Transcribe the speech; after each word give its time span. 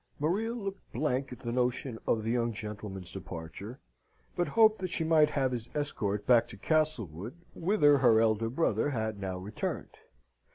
Maria 0.17 0.51
looked 0.55 0.91
blank 0.93 1.31
at 1.31 1.41
the 1.41 1.51
notion 1.51 1.99
of 2.07 2.23
the 2.23 2.31
young 2.31 2.53
gentleman's 2.53 3.11
departure, 3.11 3.79
but 4.35 4.47
hoped 4.47 4.79
that 4.79 4.89
she 4.89 5.03
might 5.03 5.29
have 5.29 5.51
his 5.51 5.69
escort 5.75 6.25
back 6.25 6.47
to 6.47 6.57
Castlewood, 6.57 7.35
whither 7.53 7.99
her 7.99 8.19
elder 8.19 8.49
brother 8.49 8.89
had 8.89 9.19
now 9.21 9.37
returned. 9.37 9.95